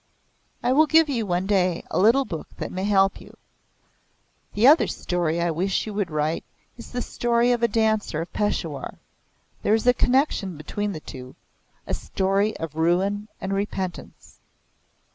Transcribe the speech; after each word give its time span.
"I 0.63 0.73
will 0.73 0.87
give 0.87 1.09
you 1.09 1.27
one 1.27 1.45
day 1.45 1.83
a 1.91 1.99
little 1.99 2.25
book 2.25 2.47
that 2.57 2.71
may 2.71 2.85
help 2.85 3.21
you. 3.21 3.37
The 4.55 4.65
other 4.65 4.87
story 4.87 5.39
I 5.39 5.51
wish 5.51 5.85
you 5.85 5.93
would 5.93 6.09
write 6.09 6.43
is 6.75 6.91
the 6.91 7.03
story 7.03 7.51
of 7.51 7.61
a 7.61 7.67
Dancer 7.67 8.19
of 8.19 8.33
Peshawar. 8.33 8.97
There 9.61 9.75
is 9.75 9.85
a 9.85 9.93
connection 9.93 10.57
between 10.57 10.93
the 10.93 10.99
two 11.01 11.35
a 11.85 11.93
story 11.93 12.57
of 12.57 12.73
ruin 12.73 13.27
and 13.39 13.53
repentance." 13.53 14.39